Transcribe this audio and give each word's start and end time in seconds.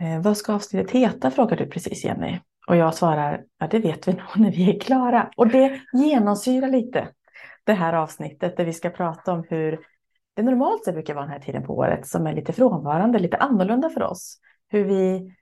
Eh, 0.00 0.20
vad 0.20 0.36
ska 0.36 0.54
avsnittet 0.54 0.90
heta 0.90 1.30
frågar 1.30 1.56
du 1.56 1.66
precis 1.66 2.04
Jenny. 2.04 2.40
Och 2.68 2.76
jag 2.76 2.94
svarar, 2.94 3.44
ja 3.58 3.66
det 3.66 3.78
vet 3.78 4.08
vi 4.08 4.12
nog 4.12 4.28
när 4.36 4.50
vi 4.50 4.76
är 4.76 4.80
klara. 4.80 5.30
Och 5.36 5.48
det 5.48 5.80
genomsyrar 5.92 6.68
lite 6.68 7.08
det 7.64 7.72
här 7.72 7.92
avsnittet 7.92 8.56
där 8.56 8.64
vi 8.64 8.72
ska 8.72 8.90
prata 8.90 9.32
om 9.32 9.44
hur 9.48 9.80
det 10.34 10.42
normalt 10.42 10.84
sett 10.84 10.94
brukar 10.94 11.14
vara 11.14 11.24
den 11.24 11.32
här 11.32 11.40
tiden 11.40 11.62
på 11.62 11.76
året 11.76 12.06
som 12.06 12.26
är 12.26 12.34
lite 12.34 12.52
frånvarande, 12.52 13.18
lite 13.18 13.36
annorlunda 13.36 13.90
för 13.90 14.02
oss. 14.02 14.38
Hur 14.68 14.84
vi 14.84 15.34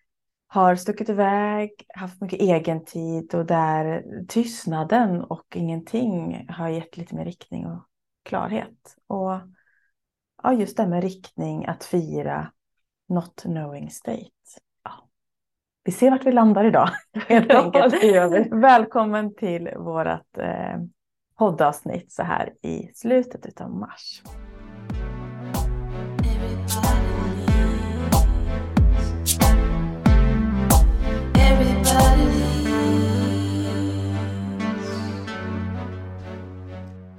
har 0.46 0.76
stuckit 0.76 1.08
iväg, 1.08 1.70
haft 1.94 2.20
mycket 2.20 2.40
egen 2.40 2.84
tid 2.84 3.34
och 3.34 3.46
där 3.46 4.04
tystnaden 4.28 5.20
och 5.20 5.56
ingenting 5.56 6.46
har 6.48 6.68
gett 6.68 6.96
lite 6.96 7.14
mer 7.14 7.24
riktning 7.24 7.66
och 7.66 7.86
klarhet. 8.24 8.96
Och 9.06 9.40
ja, 10.42 10.52
just 10.52 10.76
det 10.76 10.86
med 10.86 11.02
riktning, 11.02 11.66
att 11.66 11.84
fira 11.84 12.52
not 13.10 13.42
knowing 13.42 13.90
state. 13.90 14.30
Ja. 14.84 15.08
Vi 15.84 15.92
ser 15.92 16.10
vart 16.10 16.26
vi 16.26 16.32
landar 16.32 16.64
idag. 16.64 16.88
Helt 17.28 17.52
enkelt. 17.52 17.94
Välkommen 18.52 19.34
till 19.34 19.70
vårt 19.76 20.38
eh, 20.38 20.76
poddavsnitt 21.38 22.12
så 22.12 22.22
här 22.22 22.52
i 22.62 22.90
slutet 22.94 23.60
av 23.60 23.70
mars. 23.70 24.22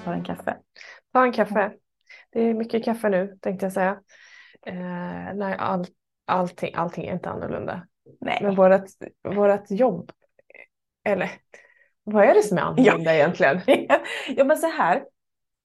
Ta 0.04 0.14
en 0.14 0.24
kaffe. 0.24 0.58
Ta 1.14 1.24
en 1.24 1.32
kaffe. 1.32 1.72
Det 2.34 2.42
är 2.42 2.54
mycket 2.54 2.86
kaffe 2.86 3.10
nu 3.10 3.38
tänkte 3.42 3.66
jag 3.66 3.74
säga. 3.74 4.00
Eh, 4.66 5.34
nej, 5.36 5.56
all, 5.60 5.86
allting, 6.26 6.74
allting 6.76 7.06
är 7.06 7.14
inte 7.14 7.30
annorlunda. 7.30 7.88
Nej. 8.22 8.40
Men 8.42 8.56
vårat, 8.56 8.86
vårat 9.24 9.72
jobb, 9.72 10.12
eller 11.06 11.32
vad 12.04 12.26
är 12.26 12.34
det 12.34 12.44
som 12.44 12.58
är 12.58 12.62
annorlunda 12.62 13.12
ja. 13.12 13.18
egentligen? 13.18 13.62
ja 14.28 14.44
men 14.44 14.58
så 14.58 14.68
här, 14.68 15.04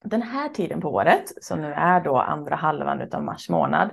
den 0.04 0.22
här 0.22 0.48
tiden 0.48 0.80
på 0.80 0.88
året, 0.88 1.44
som 1.44 1.60
nu 1.60 1.72
är 1.72 2.00
då 2.00 2.18
andra 2.18 2.56
halvan 2.56 3.08
av 3.12 3.24
mars 3.24 3.48
månad, 3.48 3.90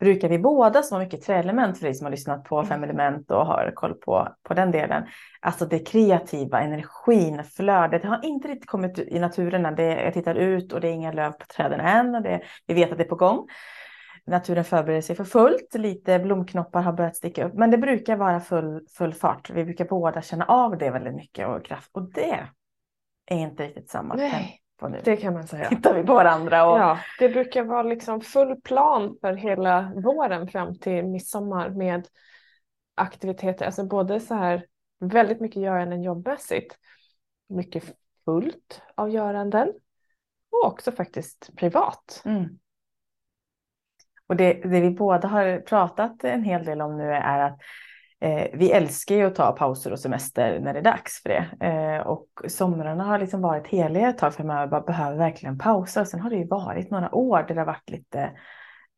brukar 0.00 0.28
vi 0.28 0.38
båda 0.38 0.82
som 0.82 0.94
har 0.94 1.04
mycket 1.04 1.22
träelement 1.22 1.78
för 1.78 1.84
dig 1.84 1.94
som 1.94 2.04
har 2.04 2.10
lyssnat 2.10 2.44
på 2.44 2.64
fem 2.64 2.84
element 2.84 3.30
och 3.30 3.46
har 3.46 3.72
koll 3.74 3.94
på, 3.94 4.28
på 4.42 4.54
den 4.54 4.70
delen. 4.70 5.02
Alltså 5.40 5.66
det 5.66 5.78
kreativa, 5.78 6.60
energin, 6.60 7.44
flödet. 7.44 8.02
Det 8.02 8.08
har 8.08 8.24
inte 8.24 8.48
riktigt 8.48 8.70
kommit 8.70 8.98
i 8.98 9.18
naturen 9.18 9.62
när 9.62 9.72
det, 9.72 10.02
jag 10.02 10.14
tittar 10.14 10.34
ut 10.34 10.72
och 10.72 10.80
det 10.80 10.88
är 10.88 10.92
inga 10.92 11.12
löv 11.12 11.32
på 11.32 11.46
träden 11.46 11.80
än. 11.80 12.14
Och 12.14 12.22
det, 12.22 12.42
vi 12.66 12.74
vet 12.74 12.92
att 12.92 12.98
det 12.98 13.04
är 13.04 13.08
på 13.08 13.16
gång. 13.16 13.46
Naturen 14.24 14.64
förbereder 14.64 15.00
sig 15.02 15.16
för 15.16 15.24
fullt. 15.24 15.74
Lite 15.74 16.18
blomknoppar 16.18 16.82
har 16.82 16.92
börjat 16.92 17.16
sticka 17.16 17.46
upp. 17.46 17.54
Men 17.54 17.70
det 17.70 17.78
brukar 17.78 18.16
vara 18.16 18.40
full, 18.40 18.86
full 18.98 19.14
fart. 19.14 19.50
Vi 19.50 19.64
brukar 19.64 19.84
båda 19.84 20.22
känna 20.22 20.44
av 20.44 20.78
det 20.78 20.90
väldigt 20.90 21.14
mycket 21.14 21.48
och 21.48 21.64
kraft. 21.64 21.90
Och 21.92 22.12
det 22.12 22.48
är 23.26 23.36
inte 23.36 23.66
riktigt 23.66 23.90
samma. 23.90 24.14
Nej. 24.14 24.58
Nu. 24.88 25.00
Det 25.04 25.16
kan 25.16 25.34
man 25.34 25.46
säga. 25.46 25.68
Tittar 25.68 25.94
vi 25.94 26.02
på 26.02 26.14
varandra. 26.14 26.70
Och... 26.70 26.78
Ja, 26.78 26.98
det 27.18 27.28
brukar 27.28 27.64
vara 27.64 27.82
liksom 27.82 28.20
full 28.20 28.60
plan 28.60 29.16
för 29.20 29.32
hela 29.32 29.92
våren 30.04 30.48
fram 30.48 30.78
till 30.78 31.04
midsommar 31.04 31.70
med 31.70 32.08
aktiviteter. 32.94 33.66
Alltså 33.66 33.84
både 33.84 34.20
så 34.20 34.34
här 34.34 34.66
väldigt 35.00 35.40
mycket 35.40 35.62
göranden 35.62 36.02
jobbmässigt. 36.02 36.78
Mycket 37.48 37.84
fullt 38.24 38.82
av 38.94 39.10
göranden. 39.10 39.72
Och 40.50 40.66
också 40.66 40.92
faktiskt 40.92 41.50
privat. 41.56 42.22
Mm. 42.24 42.58
Och 44.32 44.36
det, 44.36 44.52
det, 44.52 44.80
vi 44.80 44.90
båda 44.90 45.28
har 45.28 45.60
pratat 45.60 46.24
en 46.24 46.42
hel 46.42 46.64
del 46.64 46.80
om 46.80 46.96
nu 46.96 47.12
är 47.12 47.38
att 47.38 47.58
eh, 48.20 48.46
vi 48.52 48.70
älskar 48.70 49.14
ju 49.14 49.26
att 49.26 49.34
ta 49.34 49.52
pauser 49.52 49.92
och 49.92 49.98
semester 49.98 50.60
när 50.60 50.72
det 50.72 50.78
är 50.78 50.84
dags 50.84 51.22
för 51.22 51.28
det. 51.28 51.66
Eh, 51.66 52.06
och 52.06 52.26
somrarna 52.48 53.04
har 53.04 53.18
liksom 53.18 53.40
varit 53.42 53.66
heliga 53.66 54.08
ett 54.08 54.18
tag 54.18 54.34
för 54.34 54.44
man 54.44 54.70
bara 54.70 54.80
behöver 54.80 55.18
verkligen 55.18 55.58
pausa. 55.58 56.04
Sen 56.04 56.20
har 56.20 56.30
det 56.30 56.36
ju 56.36 56.46
varit 56.46 56.90
några 56.90 57.14
år 57.14 57.44
där 57.48 57.54
det 57.54 57.60
har 57.60 57.66
varit 57.66 57.90
lite 57.90 58.30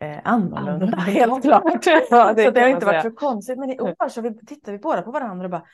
eh, 0.00 0.18
annorlunda, 0.24 0.96
helt 0.96 1.42
klart. 1.42 1.86
ja, 2.10 2.32
det 2.32 2.44
så 2.44 2.50
det 2.50 2.60
har 2.60 2.68
inte 2.68 2.86
varit 2.86 3.02
så 3.02 3.10
konstigt. 3.10 3.58
Men 3.58 3.70
i 3.70 3.80
år 3.80 4.08
så 4.08 4.20
vi, 4.20 4.46
tittar 4.46 4.72
vi 4.72 4.78
båda 4.78 5.02
på 5.02 5.10
varandra 5.10 5.44
och 5.44 5.50
bara 5.50 5.64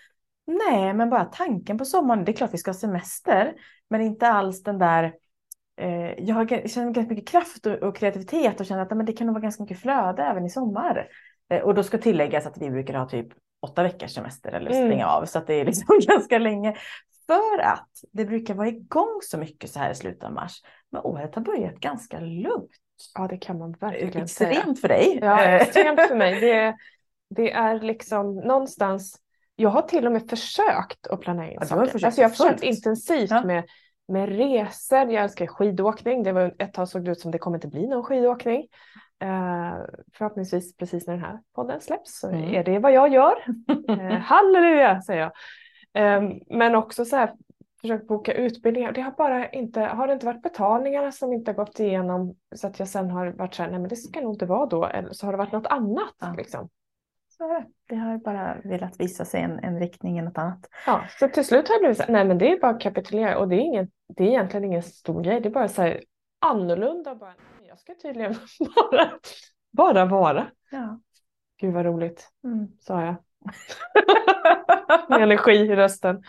Nej, 0.46 0.94
men 0.94 1.10
bara 1.10 1.24
tanken 1.24 1.78
på 1.78 1.84
sommaren. 1.84 2.24
Det 2.24 2.32
är 2.32 2.36
klart 2.36 2.54
vi 2.54 2.58
ska 2.58 2.68
ha 2.70 2.74
semester, 2.74 3.52
men 3.90 4.00
inte 4.00 4.28
alls 4.28 4.62
den 4.62 4.78
där 4.78 5.12
eh, 5.76 6.25
jag 6.25 6.70
känner 6.70 6.91
ganska 6.91 7.14
mycket 7.14 7.28
kraft 7.28 7.66
och, 7.66 7.97
kreativitet 7.97 8.60
och 8.60 8.66
känner 8.66 8.82
att 8.82 8.97
men 8.97 9.06
det 9.06 9.12
kan 9.12 9.26
nog 9.26 9.34
vara 9.34 9.42
ganska 9.42 9.62
mycket 9.62 9.81
flöde 9.81 10.22
även 10.22 10.47
i 10.47 10.50
sommar. 10.50 11.08
Eh, 11.50 11.62
och 11.62 11.75
då 11.75 11.82
ska 11.82 11.98
tilläggas 11.98 12.47
att 12.47 12.62
vi 12.62 12.70
brukar 12.70 12.94
ha 12.94 13.08
typ 13.08 13.28
åtta 13.62 13.82
veckors 13.82 14.14
semester 14.14 14.53
eller 14.53 14.70
mm. 14.70 14.88
stänga 14.88 15.04
mm. 15.04 15.14
av 15.14 15.25
så 15.25 15.38
att 15.38 15.47
det 15.47 15.54
är 15.54 15.64
liksom 15.64 16.00
ganska 16.09 16.38
länge. 16.38 16.76
För 17.26 17.59
att 17.62 17.91
det 18.12 18.25
brukar 18.25 18.54
vara 18.54 18.69
igång 18.69 19.19
så 19.22 19.38
mycket 19.38 19.70
så 19.70 19.78
här 19.78 19.91
i 19.91 19.94
slutet 19.94 20.25
av 20.25 20.32
mars. 20.32 20.62
Men 20.92 21.03
året 21.03 21.34
har 21.34 21.42
börjat 21.42 21.80
ganska 21.80 22.20
lugnt. 22.20 22.70
Ja 23.14 23.28
det 23.28 23.36
kan 23.36 23.59
man 23.59 23.72
verkligen 23.72 24.22
extremt 24.22 24.54
säga. 24.54 24.75
för 24.75 24.88
dig. 24.88 25.19
Ja 25.22 25.42
extremt 25.42 26.00
för 26.00 26.16
mig. 26.16 26.41
Det, 26.41 26.76
det 27.34 27.53
är 27.53 27.80
liksom 27.80 28.36
någonstans 28.36 29.20
jag 29.56 29.70
har 29.70 29.82
till 29.82 30.06
och 30.06 30.12
med 30.12 30.30
försökt 30.30 31.06
att 31.06 31.20
planera 31.20 31.50
in 31.50 31.59
ja, 31.60 31.66
saker. 31.66 32.04
Alltså 32.04 32.20
jag 32.20 32.28
har 32.28 32.34
försökt 32.34 32.62
intensivt 32.62 33.30
ja. 33.30 33.44
med 33.44 33.64
med 34.10 34.28
resor. 34.28 34.98
Jag 34.98 35.25
älskar 35.25 35.47
skidåkning. 35.47 36.22
Det 36.22 36.32
var 36.32 36.54
ett 36.59 36.75
tag 36.75 36.88
såg 36.88 37.04
det 37.04 37.10
ut 37.10 37.21
som 37.21 37.31
det 37.31 37.38
kommer 37.38 37.56
inte 37.56 37.69
bli 37.69 37.87
någon 37.87 38.04
skidåkning. 38.04 38.66
Uh, 39.25 39.84
förhoppningsvis 40.15 40.76
precis 40.76 41.06
när 41.06 41.15
den 41.15 41.25
här 41.25 41.41
podden 41.54 41.81
släpps 41.81 42.21
så 42.21 42.28
mm. 42.28 42.54
är 42.54 42.65
det 42.65 42.78
vad 42.78 42.93
jag 42.93 43.12
gör. 43.12 43.34
uh, 43.91 44.12
halleluja 44.21 45.03
säger 45.03 45.21
jag. 45.21 45.32
Um, 46.22 46.41
men 46.48 46.75
också 46.75 47.04
så 47.04 47.16
här 47.16 47.32
försökt 47.81 48.09
boka 48.09 48.32
utbildningar. 48.32 48.93
Det 48.93 49.00
har 49.00 49.10
bara 49.10 49.48
inte, 49.48 49.81
har 49.81 50.06
det 50.06 50.12
inte 50.12 50.27
varit 50.27 50.42
betalningarna 50.42 51.12
som 51.12 51.32
inte 51.32 51.50
har 51.50 51.56
gått 51.56 51.81
igenom 51.81 52.34
så 52.54 52.66
att 52.66 52.78
jag 52.78 52.88
sen 52.88 53.10
har 53.10 53.27
varit 53.27 53.54
så 53.54 53.62
här, 53.62 53.71
nej 53.71 53.81
men 53.81 53.88
det 53.88 53.97
ska 53.97 54.21
nog 54.21 54.34
inte 54.34 54.47
vara 54.47 54.66
då. 54.66 54.87
Eller 54.87 55.12
så 55.12 55.27
har 55.27 55.32
det 55.32 55.38
varit 55.38 55.53
något 55.53 55.66
annat. 55.66 56.15
Ja. 56.21 56.34
Liksom 56.37 56.69
det. 57.48 57.66
Det 57.88 57.96
har 57.96 58.18
bara 58.18 58.56
velat 58.64 59.00
visa 59.00 59.24
sig 59.24 59.42
en, 59.42 59.58
en 59.58 59.78
riktning 59.78 60.18
i 60.18 60.22
något 60.22 60.38
annat. 60.38 60.68
Ja, 60.86 61.04
så 61.18 61.28
till 61.28 61.44
slut 61.44 61.68
har 61.68 61.74
jag 61.74 61.80
blivit 61.80 61.96
så 61.96 62.02
här, 62.02 62.12
nej 62.12 62.24
men 62.24 62.38
det 62.38 62.52
är 62.52 62.60
bara 62.60 62.70
att 62.70 62.80
kapitulera 62.80 63.38
och 63.38 63.48
det 63.48 63.56
är, 63.56 63.60
ingen, 63.60 63.90
det 64.16 64.24
är 64.24 64.28
egentligen 64.28 64.64
ingen 64.64 64.82
stor 64.82 65.22
grej. 65.22 65.40
Det 65.40 65.48
är 65.48 65.52
bara 65.52 65.68
så 65.68 65.82
här 65.82 66.02
annorlunda. 66.38 67.14
Bara, 67.14 67.34
jag 67.68 67.78
ska 67.78 67.94
tydligen 68.02 68.34
bara, 68.74 69.10
bara 69.70 70.04
vara. 70.04 70.46
Ja. 70.70 71.00
Gud 71.60 71.74
vad 71.74 71.84
roligt, 71.84 72.28
mm. 72.44 72.68
sa 72.80 73.02
jag. 73.02 73.14
Med 75.08 75.22
energi 75.22 75.52
i 75.52 75.76
rösten. 75.76 76.22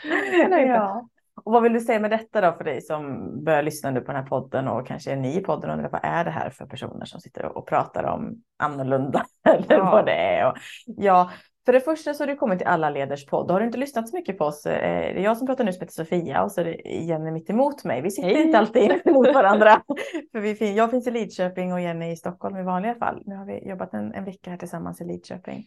Ja. 0.49 1.09
Och 1.43 1.51
vad 1.51 1.63
vill 1.63 1.73
du 1.73 1.79
säga 1.79 1.99
med 1.99 2.11
detta 2.11 2.41
då 2.41 2.53
för 2.57 2.63
dig 2.63 2.81
som 2.81 3.29
börjar 3.43 3.63
lyssna 3.63 3.91
nu 3.91 4.01
på 4.01 4.11
den 4.11 4.21
här 4.21 4.29
podden 4.29 4.67
och 4.67 4.87
kanske 4.87 5.11
är 5.11 5.15
ny 5.15 5.37
i 5.37 5.41
podden 5.41 5.69
och 5.69 5.75
undrar 5.75 5.89
vad 5.89 6.01
är 6.03 6.25
det 6.25 6.31
här 6.31 6.49
för 6.49 6.65
personer 6.65 7.05
som 7.05 7.21
sitter 7.21 7.45
och 7.45 7.67
pratar 7.67 8.03
om 8.03 8.43
annorlunda 8.61 9.25
eller 9.49 9.77
ja. 9.77 9.91
vad 9.91 10.05
det 10.05 10.15
är. 10.15 10.47
Och, 10.47 10.57
ja, 10.85 11.31
för 11.65 11.73
det 11.73 11.81
första 11.81 12.13
så 12.13 12.23
har 12.23 12.27
du 12.27 12.35
kommit 12.35 12.59
till 12.59 12.67
Alla 12.67 12.89
leders 12.89 13.25
podd. 13.25 13.51
Har 13.51 13.59
du 13.59 13.65
inte 13.65 13.77
lyssnat 13.77 14.09
så 14.09 14.15
mycket 14.15 14.37
på 14.37 14.45
oss? 14.45 14.65
Eh, 14.65 15.13
det 15.13 15.19
är 15.19 15.23
jag 15.23 15.37
som 15.37 15.47
pratar 15.47 15.63
nu 15.63 15.73
som 15.73 15.81
heter 15.81 15.93
Sofia 15.93 16.43
och 16.43 16.51
så 16.51 16.61
är 16.61 16.65
det 16.65 16.89
Jenny 16.89 17.31
mitt 17.31 17.49
emot 17.49 17.83
mig. 17.83 18.01
Vi 18.01 18.11
sitter 18.11 18.29
Hej. 18.29 18.41
inte 18.41 18.57
alltid 18.57 19.01
emot 19.05 19.33
varandra. 19.33 19.81
för 20.31 20.39
vi, 20.39 20.75
jag 20.75 20.91
finns 20.91 21.07
i 21.07 21.11
Lidköping 21.11 21.73
och 21.73 21.81
Jenny 21.81 22.11
i 22.11 22.15
Stockholm 22.15 22.57
i 22.57 22.63
vanliga 22.63 22.95
fall. 22.95 23.23
Nu 23.25 23.35
har 23.35 23.45
vi 23.45 23.69
jobbat 23.69 23.93
en, 23.93 24.13
en 24.13 24.25
vecka 24.25 24.49
här 24.49 24.57
tillsammans 24.57 25.01
i 25.01 25.05
Lidköping. 25.05 25.65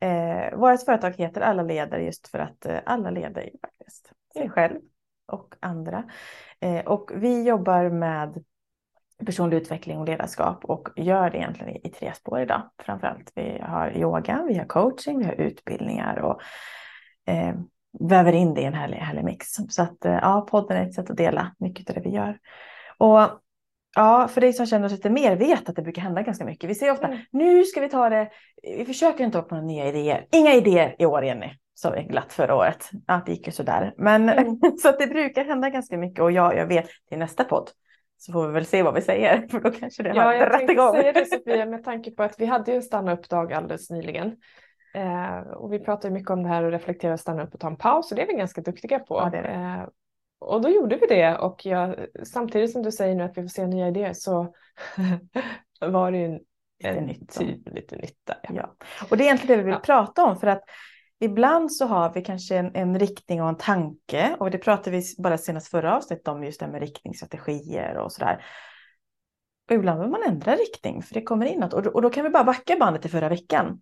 Eh, 0.00 0.58
vårt 0.58 0.84
företag 0.84 1.14
heter 1.18 1.40
Alla 1.40 1.62
leder 1.62 1.98
just 1.98 2.28
för 2.28 2.38
att 2.38 2.66
eh, 2.66 2.78
alla 2.86 3.10
leder 3.10 3.50
faktiskt 3.62 4.12
sig 4.32 4.50
själv 4.50 4.80
och 5.26 5.54
andra. 5.60 6.04
Eh, 6.60 6.84
och 6.84 7.10
vi 7.14 7.42
jobbar 7.42 7.90
med 7.90 8.44
personlig 9.24 9.56
utveckling 9.56 9.98
och 9.98 10.06
ledarskap 10.06 10.64
och 10.64 10.88
gör 10.96 11.30
det 11.30 11.38
egentligen 11.38 11.86
i, 11.86 11.90
tre 11.90 12.12
spår 12.14 12.40
idag. 12.40 12.70
Framförallt 12.82 13.32
vi 13.34 13.58
har 13.62 13.96
yoga, 13.96 14.44
vi 14.48 14.58
har 14.58 14.64
coaching, 14.64 15.18
vi 15.18 15.24
har 15.24 15.32
utbildningar 15.32 16.16
och 16.16 16.40
eh, 17.32 17.54
väver 18.00 18.32
in 18.32 18.54
det 18.54 18.60
i 18.60 18.64
en 18.64 18.74
härlig, 18.74 18.96
härlig 18.96 19.24
mix. 19.24 19.46
Så 19.68 19.82
att 19.82 20.04
eh, 20.04 20.12
ja, 20.12 20.46
podden 20.50 20.76
är 20.76 20.86
ett 20.86 20.94
sätt 20.94 21.10
att 21.10 21.16
dela 21.16 21.54
mycket 21.58 21.90
av 21.90 21.94
det 21.94 22.00
vi 22.00 22.10
gör. 22.10 22.38
Och 22.98 23.40
ja, 23.94 24.28
för 24.28 24.40
dig 24.40 24.52
som 24.52 24.66
känner 24.66 24.86
oss 24.86 24.92
lite 24.92 25.10
mer 25.10 25.36
vet 25.36 25.68
att 25.68 25.76
det 25.76 25.82
brukar 25.82 26.02
hända 26.02 26.22
ganska 26.22 26.44
mycket. 26.44 26.70
Vi 26.70 26.74
säger 26.74 26.92
ofta, 26.92 27.06
mm. 27.06 27.18
nu 27.32 27.64
ska 27.64 27.80
vi 27.80 27.88
ta 27.88 28.08
det, 28.08 28.30
vi 28.62 28.84
försöker 28.84 29.24
inte 29.24 29.38
upp 29.38 29.50
några 29.50 29.64
nya 29.64 29.88
idéer. 29.88 30.26
Inga 30.32 30.54
idéer 30.54 30.96
i 30.98 31.06
år, 31.06 31.24
Jenny 31.24 31.50
sa 31.74 31.90
vi 31.90 32.02
glatt 32.02 32.32
förra 32.32 32.54
året. 32.54 32.90
Ja, 33.06 33.22
det 33.26 33.32
gick 33.32 33.46
ju 33.46 33.52
sådär. 33.52 33.94
Men 33.96 34.28
mm. 34.28 34.58
så 34.78 34.88
att 34.88 34.98
det 34.98 35.06
brukar 35.06 35.44
hända 35.44 35.70
ganska 35.70 35.98
mycket 35.98 36.20
och 36.20 36.32
ja, 36.32 36.54
jag 36.54 36.66
vet 36.66 36.86
till 37.08 37.18
nästa 37.18 37.44
podd 37.44 37.70
så 38.18 38.32
får 38.32 38.46
vi 38.46 38.52
väl 38.52 38.66
se 38.66 38.82
vad 38.82 38.94
vi 38.94 39.00
säger 39.00 39.48
för 39.50 39.60
då 39.60 39.70
kanske 39.70 40.02
det 40.02 40.12
ja, 40.14 40.22
har 40.22 40.32
jag 40.32 40.54
rätt 40.54 40.70
igång. 40.70 40.92
säga 40.92 41.12
det 41.12 41.26
Sofia 41.30 41.66
med 41.66 41.84
tanke 41.84 42.10
på 42.10 42.22
att 42.22 42.34
vi 42.38 42.46
hade 42.46 42.70
ju 42.70 42.76
en 42.76 42.82
stanna-upp-dag 42.82 43.52
alldeles 43.52 43.90
nyligen. 43.90 44.36
Eh, 44.94 45.38
och 45.38 45.72
vi 45.72 45.78
pratar 45.78 46.10
mycket 46.10 46.30
om 46.30 46.42
det 46.42 46.48
här 46.48 46.64
och 46.64 46.70
reflektera, 46.70 47.18
stanna 47.18 47.42
upp 47.42 47.54
och 47.54 47.60
ta 47.60 47.66
en 47.66 47.76
paus 47.76 48.10
och 48.10 48.16
det 48.16 48.22
är 48.22 48.26
vi 48.26 48.34
ganska 48.34 48.60
duktiga 48.60 48.98
på. 48.98 49.14
Ja, 49.14 49.30
det 49.30 49.42
det. 49.42 49.48
Eh, 49.48 49.88
och 50.38 50.60
då 50.60 50.68
gjorde 50.68 50.96
vi 50.96 51.06
det 51.06 51.36
och 51.38 51.66
jag, 51.66 52.06
samtidigt 52.24 52.72
som 52.72 52.82
du 52.82 52.92
säger 52.92 53.14
nu 53.14 53.24
att 53.24 53.38
vi 53.38 53.42
får 53.42 53.48
se 53.48 53.66
nya 53.66 53.88
idéer 53.88 54.12
så 54.12 54.54
var 55.80 56.12
det 56.12 56.18
ju 56.18 56.38
lite 56.84 57.00
nytt. 57.00 57.38
Typ 57.38 57.74
lite 57.74 57.96
nytta. 57.96 58.34
Ja. 58.42 58.50
ja. 58.54 58.76
Och 59.10 59.16
det 59.16 59.22
är 59.22 59.26
egentligen 59.26 59.58
det 59.58 59.62
vi 59.62 59.66
vill 59.66 59.80
ja. 59.82 59.94
prata 59.94 60.24
om 60.24 60.36
för 60.36 60.46
att 60.46 60.62
ibland 61.20 61.72
så 61.72 61.86
har 61.86 62.12
vi 62.12 62.22
kanske 62.22 62.56
en, 62.56 62.70
en, 62.74 62.98
riktning 62.98 63.42
och 63.42 63.48
en 63.48 63.56
tanke 63.56 64.36
och 64.38 64.50
det 64.50 64.58
pratade 64.58 64.96
vi 64.96 65.02
bara 65.18 65.38
senast 65.38 65.68
förra 65.68 65.96
avsnittet 65.96 66.28
om 66.28 66.44
just 66.44 66.60
det 66.60 66.68
med 66.68 66.80
riktningsstrategier 66.80 67.96
och 67.96 68.12
sådär. 68.12 68.44
Och 69.68 69.74
ibland 69.74 70.00
vill 70.00 70.10
man 70.10 70.22
ändra 70.22 70.52
riktning 70.52 71.02
för 71.02 71.14
det 71.14 71.22
kommer 71.22 71.46
in 71.46 71.60
något 71.60 71.72
och 71.72 71.82
då, 71.82 71.90
och 71.90 72.02
då 72.02 72.10
kan 72.10 72.24
vi 72.24 72.30
bara 72.30 72.44
backa 72.44 72.76
bandet 72.76 73.02
till 73.02 73.10
förra 73.10 73.28
veckan. 73.28 73.80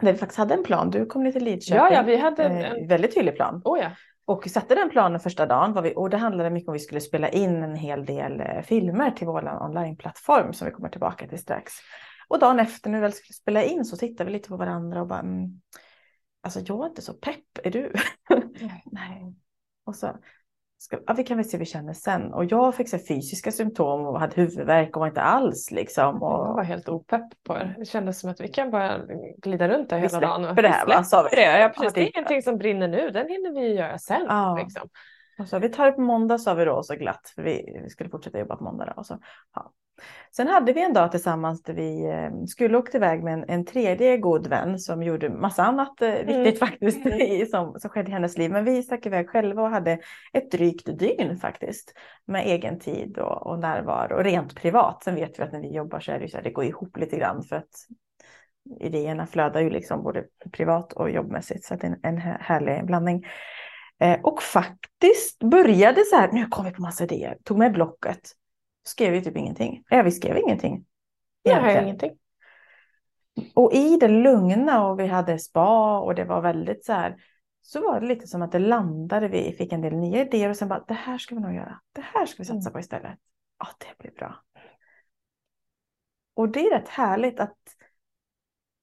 Där 0.00 0.12
vi 0.12 0.18
faktiskt 0.18 0.38
hade 0.38 0.54
en 0.54 0.64
plan. 0.64 0.90
Du 0.90 1.06
kom 1.06 1.22
ner 1.22 1.32
till 1.32 1.44
Lidköping. 1.44 1.76
Ja, 1.76 1.92
ja, 1.92 2.02
vi 2.02 2.16
hade 2.16 2.44
en 2.44 2.64
eh, 2.64 2.88
väldigt 2.88 3.14
tydlig 3.14 3.36
plan. 3.36 3.62
Oh, 3.64 3.78
ja. 3.78 3.90
Och 4.26 4.46
satte 4.46 4.74
den 4.74 4.90
planen 4.90 5.20
första 5.20 5.46
dagen 5.46 5.82
vi, 5.82 5.92
och 5.96 6.10
det 6.10 6.16
handlade 6.16 6.50
mycket 6.50 6.68
om 6.68 6.74
att 6.74 6.80
vi 6.80 6.84
skulle 6.84 7.00
spela 7.00 7.28
in 7.28 7.62
en 7.62 7.76
hel 7.76 8.04
del 8.04 8.40
eh, 8.40 8.62
filmer 8.62 9.10
till 9.10 9.26
vår 9.26 9.62
onlineplattform 9.62 10.52
som 10.52 10.66
vi 10.66 10.72
kommer 10.72 10.88
tillbaka 10.88 11.28
till 11.28 11.38
strax. 11.38 11.72
Och 12.28 12.38
dagen 12.38 12.60
efter 12.60 12.90
när 12.90 12.98
vi 12.98 13.02
väl 13.02 13.12
skulle 13.12 13.34
spela 13.34 13.62
in 13.62 13.84
så 13.84 13.96
tittade 13.96 14.24
vi 14.24 14.32
lite 14.32 14.48
på 14.48 14.56
varandra 14.56 15.00
och 15.00 15.06
bara, 15.06 15.20
mm, 15.20 15.60
alltså 16.44 16.60
jag 16.60 16.84
är 16.84 16.88
inte 16.88 17.02
så 17.02 17.14
pepp, 17.14 17.58
är 17.64 17.70
du? 17.70 17.92
Nej. 18.84 19.34
Och 19.84 19.96
så, 19.96 20.16
ska, 20.78 20.98
ja, 21.06 21.14
vi 21.14 21.24
kan 21.24 21.36
väl 21.36 21.46
se 21.46 21.56
hur 21.56 21.58
vi 21.58 21.66
känner 21.66 21.92
sen. 21.92 22.32
Och 22.32 22.44
jag 22.44 22.74
fick 22.74 22.88
så 22.88 22.98
fysiska 22.98 23.52
symptom 23.52 24.06
och 24.06 24.20
hade 24.20 24.36
huvudvärk 24.36 24.96
och 24.96 25.00
var 25.00 25.06
inte 25.06 25.22
alls 25.22 25.70
liksom. 25.70 26.22
Och... 26.22 26.48
Jag 26.48 26.54
var 26.54 26.62
helt 26.62 26.88
opepp 26.88 27.42
på 27.46 27.54
det. 27.54 27.74
Det 27.78 27.84
kändes 27.84 28.20
som 28.20 28.30
att 28.30 28.40
vi 28.40 28.48
kan 28.48 28.70
bara 28.70 29.00
glida 29.38 29.68
runt 29.68 29.90
där 29.90 29.98
hela 29.98 30.20
dagen. 30.20 30.54
För 30.54 30.62
det 30.62 30.68
här 30.68 30.86
va? 30.86 31.04
Sa 31.04 31.28
vi. 31.30 31.36
Det. 31.36 31.60
Ja, 31.60 31.68
precis. 31.68 31.92
Det 31.92 32.00
är 32.00 32.18
ingenting 32.18 32.42
som 32.42 32.58
brinner 32.58 32.88
nu, 32.88 33.10
den 33.10 33.28
hinner 33.28 33.60
vi 33.60 33.74
göra 33.74 33.98
sen. 33.98 34.26
Ja. 34.28 34.58
Liksom. 34.58 34.88
Och 35.38 35.48
så, 35.48 35.58
vi 35.58 35.68
tar 35.68 35.86
det 35.86 35.92
på 35.92 36.00
måndag 36.00 36.38
sa 36.38 36.54
vi 36.54 36.64
då 36.64 36.82
så 36.82 36.94
glatt 36.94 37.32
för 37.34 37.42
vi, 37.42 37.80
vi 37.82 37.90
skulle 37.90 38.10
fortsätta 38.10 38.38
jobba 38.38 38.56
på 38.56 38.64
måndag. 38.64 38.84
Då, 38.84 38.92
och 38.96 39.06
så, 39.06 39.18
ja. 39.54 39.72
Sen 40.36 40.48
hade 40.48 40.72
vi 40.72 40.82
en 40.82 40.92
dag 40.92 41.10
tillsammans 41.10 41.62
där 41.62 41.74
vi 41.74 42.04
eh, 42.04 42.44
skulle 42.46 42.78
åka 42.78 42.98
iväg 42.98 43.22
med 43.22 43.34
en, 43.34 43.44
en 43.48 43.64
tredje 43.64 44.18
god 44.18 44.46
vän 44.46 44.78
som 44.78 45.02
gjorde 45.02 45.30
massa 45.30 45.64
annat 45.64 46.02
eh, 46.02 46.14
mm. 46.14 46.26
viktigt 46.26 46.58
faktiskt 46.58 47.06
i, 47.06 47.46
som, 47.46 47.80
som 47.80 47.90
skedde 47.90 48.10
i 48.10 48.12
hennes 48.12 48.38
liv. 48.38 48.50
Men 48.50 48.64
vi 48.64 48.82
stack 48.82 49.06
iväg 49.06 49.30
själva 49.30 49.62
och 49.62 49.70
hade 49.70 49.98
ett 50.32 50.50
drygt 50.50 50.98
dygn 50.98 51.36
faktiskt 51.36 51.94
med 52.24 52.46
egen 52.46 52.78
tid 52.78 53.18
och, 53.18 53.46
och 53.46 53.58
närvaro 53.58 54.16
och 54.16 54.24
rent 54.24 54.54
privat. 54.54 55.04
Sen 55.04 55.14
vet 55.14 55.38
vi 55.38 55.42
att 55.42 55.52
när 55.52 55.60
vi 55.60 55.74
jobbar 55.74 56.00
så 56.00 56.12
är 56.12 56.20
det 56.20 56.28
så 56.28 56.36
här, 56.36 56.44
det 56.44 56.50
går 56.50 56.64
ihop 56.64 56.96
lite 56.96 57.16
grann 57.16 57.42
för 57.42 57.56
att 57.56 57.70
idéerna 58.80 59.26
flödar 59.26 59.60
ju 59.60 59.70
liksom 59.70 60.02
både 60.02 60.24
privat 60.52 60.92
och 60.92 61.10
jobbmässigt 61.10 61.64
så 61.64 61.74
att 61.74 61.80
det 61.80 61.86
är 61.86 61.90
en, 61.90 61.98
en 62.02 62.18
härlig 62.18 62.86
blandning. 62.86 63.26
Eh, 63.98 64.20
och 64.20 64.42
faktiskt 64.42 65.38
började 65.38 66.04
så 66.04 66.16
här, 66.16 66.32
nu 66.32 66.46
kom 66.46 66.64
vi 66.64 66.70
på 66.70 66.82
massa 66.82 67.04
idéer, 67.04 67.38
tog 67.44 67.58
med 67.58 67.72
blocket, 67.72 68.30
skrev 68.86 69.12
vi 69.12 69.22
typ 69.22 69.36
ingenting. 69.36 69.84
Ja, 69.88 70.02
vi 70.02 70.10
skrev 70.10 70.36
ingenting. 70.36 70.84
Nej, 71.44 71.82
ingenting. 71.82 72.18
Och 73.54 73.72
i 73.72 73.96
det 73.96 74.08
lugna 74.08 74.86
och 74.86 75.00
vi 75.00 75.06
hade 75.06 75.38
spa 75.38 76.00
och 76.00 76.14
det 76.14 76.24
var 76.24 76.40
väldigt 76.40 76.84
så 76.84 76.92
här, 76.92 77.16
så 77.62 77.80
var 77.80 78.00
det 78.00 78.06
lite 78.06 78.26
som 78.26 78.42
att 78.42 78.52
det 78.52 78.58
landade, 78.58 79.28
vi 79.28 79.52
fick 79.52 79.72
en 79.72 79.80
del 79.80 79.96
nya 79.96 80.20
idéer 80.20 80.50
och 80.50 80.56
sen 80.56 80.68
bara, 80.68 80.84
det 80.88 80.94
här 80.94 81.18
ska 81.18 81.34
vi 81.34 81.40
nog 81.40 81.54
göra, 81.54 81.80
det 81.92 82.00
här 82.00 82.26
ska 82.26 82.42
vi 82.42 82.44
satsa 82.44 82.70
på 82.70 82.80
istället. 82.80 83.18
Ja, 83.58 83.66
det 83.78 84.02
blir 84.02 84.12
bra. 84.12 84.34
Och 86.34 86.48
det 86.48 86.66
är 86.66 86.78
rätt 86.78 86.88
härligt 86.88 87.40
att 87.40 87.58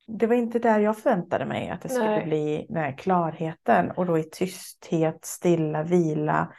det 0.08 0.28
var 0.28 0.36
inte 0.36 0.60
där 0.60 0.80
jag 0.80 0.98
förväntade 0.98 1.46
mig 1.46 1.70
att 1.70 1.82
det 1.82 1.90
skulle 1.90 2.10
Nej. 2.10 2.26
bli 2.26 2.68
här 2.70 2.98
klarheten 2.98 3.92
och 3.92 4.06
då 4.06 4.18
i 4.18 4.24
tysthet, 4.24 5.26
stilla, 5.26 5.84
vila. 5.84 6.54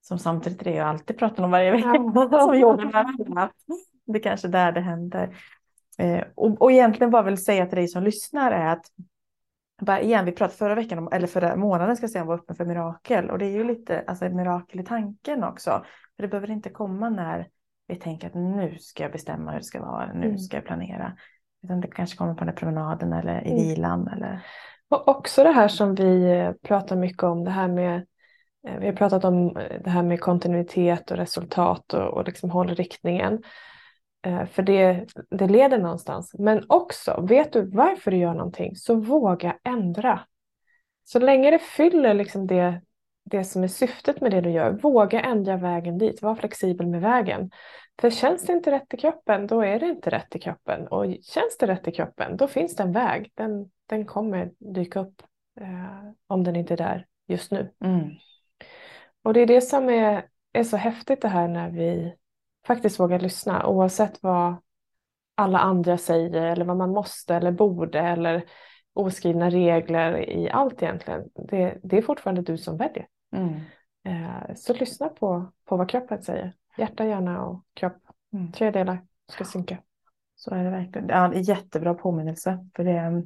Som 0.00 0.18
samtidigt 0.18 0.60
är 0.60 0.64
det 0.64 0.76
jag 0.76 0.88
alltid 0.88 1.18
pratar 1.18 1.44
om 1.44 1.50
varje 1.50 1.70
vecka. 1.70 1.94
som 2.40 2.54
yoga 2.54 3.50
det 4.06 4.18
är 4.18 4.22
kanske 4.22 4.48
där 4.48 4.72
det 4.72 4.80
händer. 4.80 5.36
Eh, 5.98 6.24
och, 6.34 6.62
och 6.62 6.72
egentligen 6.72 7.10
bara 7.10 7.22
vill 7.22 7.44
säga 7.44 7.66
till 7.66 7.76
dig 7.76 7.88
som 7.88 8.02
lyssnar 8.02 8.52
är 8.52 8.66
att 8.66 8.86
bara 9.80 10.00
igen, 10.00 10.24
vi 10.24 10.32
pratade 10.32 10.58
förra 10.58 10.74
veckan, 10.74 10.98
om, 10.98 11.08
eller 11.12 11.26
förra 11.26 11.56
månaden 11.56 11.96
ska 11.96 12.04
jag 12.04 12.10
säga, 12.10 12.22
om 12.22 12.28
var 12.28 12.34
öppen 12.34 12.56
för 12.56 12.64
mirakel. 12.64 13.30
Och 13.30 13.38
det 13.38 13.46
är 13.46 13.50
ju 13.50 13.64
lite 13.64 14.04
alltså, 14.06 14.24
ett 14.24 14.34
mirakel 14.34 14.80
i 14.80 14.84
tanken 14.84 15.44
också. 15.44 15.84
För 16.16 16.22
det 16.22 16.28
behöver 16.28 16.50
inte 16.50 16.70
komma 16.70 17.10
när 17.10 17.48
vi 17.86 17.96
tänker 17.96 18.26
att 18.26 18.34
nu 18.34 18.76
ska 18.78 19.02
jag 19.02 19.12
bestämma 19.12 19.50
hur 19.50 19.58
det 19.58 19.64
ska 19.64 19.80
vara, 19.80 20.12
nu 20.12 20.26
mm. 20.26 20.38
ska 20.38 20.56
jag 20.56 20.64
planera. 20.64 21.16
Utan 21.64 21.80
det 21.80 21.88
kanske 21.88 22.16
kommer 22.16 22.34
på 22.34 22.44
den 22.44 22.54
promenaden 22.54 23.12
eller 23.12 23.46
i 23.46 23.50
mm. 23.50 23.62
vilan. 23.62 24.08
Eller... 24.08 24.46
Och 24.88 25.08
också 25.08 25.44
det 25.44 25.52
här 25.52 25.68
som 25.68 25.94
vi 25.94 26.52
pratar 26.62 26.96
mycket 26.96 27.22
om, 27.22 27.44
det 27.44 27.50
här 27.50 27.68
med 27.68 28.06
eh, 28.68 28.78
vi 28.78 28.86
har 28.86 28.92
pratat 28.92 29.24
om 29.24 29.56
eh, 29.56 29.80
det 29.84 29.90
här 29.90 30.02
med 30.02 30.20
kontinuitet 30.20 31.10
och 31.10 31.16
resultat 31.16 31.94
och, 31.94 32.08
och 32.08 32.24
liksom 32.24 32.50
håll 32.50 32.68
riktningen. 32.68 33.42
Eh, 34.26 34.46
för 34.46 34.62
det, 34.62 35.06
det 35.30 35.46
leder 35.46 35.78
någonstans. 35.78 36.34
Men 36.38 36.64
också, 36.68 37.26
vet 37.28 37.52
du 37.52 37.70
varför 37.70 38.10
du 38.10 38.16
gör 38.16 38.34
någonting 38.34 38.76
så 38.76 38.94
våga 38.94 39.56
ändra. 39.64 40.20
Så 41.04 41.18
länge 41.18 41.50
det 41.50 41.58
fyller 41.58 42.14
liksom 42.14 42.46
det, 42.46 42.80
det 43.24 43.44
som 43.44 43.62
är 43.62 43.68
syftet 43.68 44.20
med 44.20 44.30
det 44.30 44.40
du 44.40 44.50
gör, 44.50 44.70
våga 44.70 45.20
ändra 45.20 45.56
vägen 45.56 45.98
dit. 45.98 46.22
Var 46.22 46.34
flexibel 46.34 46.86
med 46.86 47.00
vägen. 47.00 47.50
För 48.00 48.10
känns 48.10 48.46
det 48.46 48.52
inte 48.52 48.70
rätt 48.70 48.94
i 48.94 48.96
kroppen, 48.96 49.46
då 49.46 49.60
är 49.64 49.80
det 49.80 49.86
inte 49.86 50.10
rätt 50.10 50.36
i 50.36 50.38
kroppen. 50.38 50.88
Och 50.88 51.04
känns 51.22 51.58
det 51.58 51.66
rätt 51.66 51.88
i 51.88 51.92
kroppen, 51.92 52.36
då 52.36 52.46
finns 52.46 52.76
det 52.76 52.82
en 52.82 52.92
väg. 52.92 53.32
Den, 53.34 53.70
den 53.86 54.06
kommer 54.06 54.50
dyka 54.58 55.00
upp 55.00 55.22
eh, 55.60 56.10
om 56.26 56.44
den 56.44 56.56
inte 56.56 56.74
är 56.74 56.78
där 56.78 57.06
just 57.26 57.50
nu. 57.50 57.70
Mm. 57.84 58.10
Och 59.22 59.34
det 59.34 59.40
är 59.40 59.46
det 59.46 59.60
som 59.60 59.88
är, 59.88 60.26
är 60.52 60.64
så 60.64 60.76
häftigt 60.76 61.22
det 61.22 61.28
här 61.28 61.48
när 61.48 61.70
vi 61.70 62.14
faktiskt 62.66 63.00
vågar 63.00 63.18
lyssna 63.18 63.66
oavsett 63.66 64.22
vad 64.22 64.56
alla 65.34 65.58
andra 65.58 65.98
säger 65.98 66.46
eller 66.46 66.64
vad 66.64 66.76
man 66.76 66.90
måste 66.90 67.34
eller 67.34 67.52
borde 67.52 68.00
eller 68.00 68.44
oskrivna 68.92 69.50
regler 69.50 70.30
i 70.30 70.50
allt 70.50 70.82
egentligen. 70.82 71.22
Det, 71.34 71.78
det 71.82 71.98
är 71.98 72.02
fortfarande 72.02 72.42
du 72.42 72.58
som 72.58 72.76
väljer. 72.76 73.06
Mm. 73.34 73.60
Eh, 74.04 74.54
så 74.54 74.74
lyssna 74.74 75.08
på, 75.08 75.52
på 75.64 75.76
vad 75.76 75.90
kroppen 75.90 76.22
säger. 76.22 76.52
Hjärta, 76.76 77.04
hjärna 77.04 77.44
och 77.44 77.64
kropp. 77.74 77.96
Mm. 78.32 78.52
Tre 78.52 78.70
delar 78.70 78.98
ska 79.32 79.44
synka. 79.44 79.78
Så 80.34 80.54
är 80.54 80.64
det 80.64 80.70
verkligen. 80.70 81.08
Ja, 81.08 81.28
det 81.28 81.36
är 81.36 81.48
jättebra 81.48 81.94
påminnelse. 81.94 82.68
För 82.76 82.84
det 82.84 82.90
är 82.90 83.22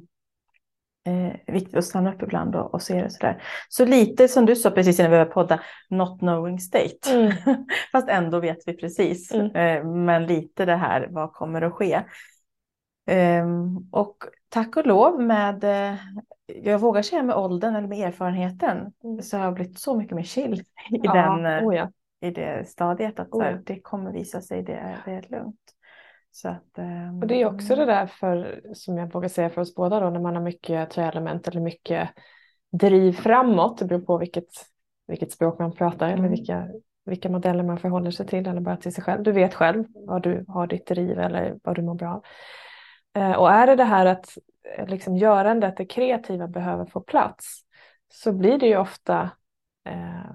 eh, 1.07 1.53
viktigt 1.53 1.75
att 1.75 1.85
stanna 1.85 2.13
upp 2.13 2.21
ibland 2.21 2.55
och, 2.55 2.73
och 2.73 2.81
se 2.81 3.01
det 3.01 3.09
sådär. 3.09 3.43
Så 3.69 3.85
lite 3.85 4.27
som 4.27 4.45
du 4.45 4.55
sa 4.55 4.71
precis 4.71 4.99
innan 4.99 5.11
vi 5.11 5.15
började 5.15 5.31
podda, 5.31 5.59
not 5.89 6.19
knowing 6.19 6.59
state. 6.59 7.13
Mm. 7.13 7.33
Fast 7.91 8.09
ändå 8.09 8.39
vet 8.39 8.57
vi 8.65 8.73
precis. 8.73 9.31
Mm. 9.31 9.55
Eh, 9.55 9.85
men 9.85 10.25
lite 10.25 10.65
det 10.65 10.75
här, 10.75 11.07
vad 11.11 11.33
kommer 11.33 11.61
att 11.61 11.73
ske? 11.73 12.01
Eh, 13.09 13.47
och 13.91 14.17
tack 14.49 14.77
och 14.77 14.87
lov 14.87 15.21
med, 15.21 15.63
eh, 15.63 15.97
jag 16.45 16.79
vågar 16.79 17.01
säga 17.01 17.23
med 17.23 17.35
åldern 17.35 17.75
eller 17.75 17.87
med 17.87 18.07
erfarenheten, 18.07 18.93
mm. 19.03 19.21
så 19.21 19.37
har 19.37 19.43
jag 19.43 19.53
blivit 19.53 19.79
så 19.79 19.95
mycket 19.95 20.15
mer 20.15 20.23
chill 20.23 20.53
i 20.53 20.99
ja, 21.03 21.13
den 21.13 21.45
eh, 21.45 21.67
oh 21.67 21.75
ja 21.75 21.91
i 22.21 22.31
det 22.31 22.69
stadiet 22.69 23.19
att 23.19 23.31
oh. 23.31 23.41
här, 23.41 23.61
det 23.65 23.81
kommer 23.81 24.11
visa 24.11 24.41
sig, 24.41 24.63
det 24.63 24.73
är, 24.73 24.97
det 25.05 25.11
är 25.11 25.25
lugnt. 25.29 25.59
Så 26.31 26.49
att, 26.49 26.79
och 27.21 27.27
det 27.27 27.41
är 27.41 27.45
också 27.45 27.75
det 27.75 27.85
där 27.85 28.07
för, 28.07 28.61
som 28.73 28.97
jag 28.97 29.13
vågar 29.13 29.29
säga 29.29 29.49
för 29.49 29.61
oss 29.61 29.75
båda 29.75 29.99
då, 29.99 30.09
när 30.09 30.19
man 30.19 30.35
har 30.35 30.43
mycket 30.43 30.89
träelement 30.89 31.47
eller 31.47 31.61
mycket 31.61 32.09
driv 32.71 33.13
framåt, 33.13 33.77
det 33.77 33.85
beror 33.85 34.01
på 34.01 34.17
vilket, 34.17 34.49
vilket 35.07 35.31
språk 35.31 35.59
man 35.59 35.71
pratar 35.71 36.07
mm. 36.07 36.19
eller 36.19 36.29
vilka, 36.29 36.67
vilka 37.05 37.29
modeller 37.29 37.63
man 37.63 37.77
förhåller 37.77 38.11
sig 38.11 38.27
till 38.27 38.47
eller 38.47 38.61
bara 38.61 38.77
till 38.77 38.93
sig 38.93 39.03
själv. 39.03 39.23
Du 39.23 39.31
vet 39.31 39.53
själv 39.53 39.85
vad 39.93 40.23
du 40.23 40.45
har 40.47 40.67
ditt 40.67 40.87
driv 40.87 41.19
eller 41.19 41.57
vad 41.63 41.75
du 41.75 41.81
mår 41.81 41.95
bra 41.95 42.13
av. 42.13 42.23
Eh, 43.13 43.31
och 43.31 43.51
är 43.51 43.67
det 43.67 43.75
det 43.75 43.83
här 43.83 44.05
att 44.05 44.37
eh, 44.77 44.87
liksom 44.87 45.17
görandet, 45.17 45.77
det 45.77 45.85
kreativa 45.85 46.47
behöver 46.47 46.85
få 46.85 47.01
plats, 47.01 47.61
så 48.07 48.33
blir 48.33 48.57
det 48.57 48.67
ju 48.67 48.77
ofta 48.77 49.29
eh, 49.85 50.31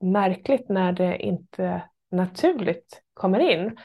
märkligt 0.00 0.68
när 0.68 0.92
det 0.92 1.18
inte 1.18 1.82
naturligt 2.10 3.02
kommer 3.14 3.38
in. 3.38 3.76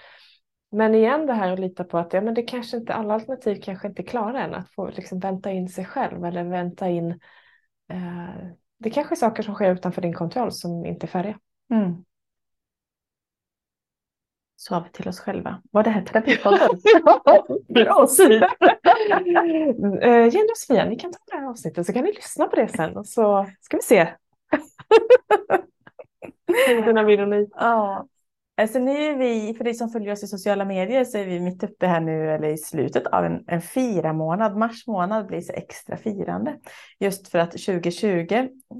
Men 0.71 0.95
igen 0.95 1.25
det 1.25 1.33
här 1.33 1.53
att 1.53 1.59
lita 1.59 1.83
på 1.83 1.97
att 1.97 2.13
ja, 2.13 2.21
men 2.21 2.33
det 2.33 2.41
kanske 2.41 2.77
inte, 2.77 2.93
alla 2.93 3.13
alternativ 3.13 3.61
kanske 3.61 3.87
inte 3.87 4.03
klarar 4.03 4.33
en 4.33 4.55
att 4.55 4.69
få 4.69 4.89
liksom 4.89 5.19
vänta 5.19 5.51
in 5.51 5.69
sig 5.69 5.85
själv 5.85 6.25
eller 6.25 6.43
vänta 6.43 6.89
in. 6.89 7.11
Eh, 7.91 8.47
det 8.77 8.89
kanske 8.89 9.13
är 9.13 9.17
saker 9.17 9.43
som 9.43 9.55
sker 9.55 9.73
utanför 9.73 10.01
din 10.01 10.13
kontroll 10.13 10.51
som 10.51 10.85
inte 10.85 11.05
är 11.05 11.07
färdiga. 11.07 11.39
Mm. 11.71 12.03
Sa 14.61 14.79
vi 14.79 14.89
till 14.89 15.07
oss 15.07 15.19
själva. 15.19 15.61
Var 15.71 15.83
det 15.83 15.89
här 15.89 16.01
terapipodden? 16.01 16.69
Bra 17.73 18.07
syn! 18.07 18.43
eh, 20.01 20.27
Jenny 20.27 20.51
och 20.51 20.57
Sofia, 20.57 20.85
ni 20.85 20.95
kan 20.95 21.11
ta 21.11 21.17
det 21.25 21.37
här 21.37 21.49
avsnittet 21.49 21.85
så 21.85 21.93
kan 21.93 22.03
ni 22.03 22.11
lyssna 22.11 22.47
på 22.47 22.55
det 22.55 22.67
sen 22.67 22.97
och 22.97 23.07
så 23.07 23.47
ska 23.61 23.77
vi 23.77 23.83
se. 23.83 24.07
Höjden 26.67 26.97
av 26.97 27.11
ironi. 27.11 27.49
Ja. 27.55 28.07
Alltså 28.61 28.79
nu 28.79 28.91
är 28.91 29.17
vi, 29.17 29.53
för 29.53 29.63
dig 29.63 29.73
som 29.73 29.89
följer 29.89 30.13
oss 30.13 30.23
i 30.23 30.27
sociala 30.27 30.65
medier, 30.65 31.03
så 31.03 31.17
är 31.17 31.25
vi 31.25 31.39
mitt 31.39 31.63
uppe 31.63 31.87
här 31.87 31.99
nu, 31.99 32.31
eller 32.31 32.47
i 32.47 32.57
slutet 32.57 33.07
av 33.07 33.25
en, 33.25 33.43
en 33.47 33.61
fira 33.61 34.13
månad. 34.13 34.57
Mars 34.57 34.87
månad 34.87 35.27
blir 35.27 35.41
så 35.41 35.53
extra 35.53 35.97
firande. 35.97 36.57
Just 36.99 37.27
för 37.27 37.39
att 37.39 37.51
2020, 37.51 38.33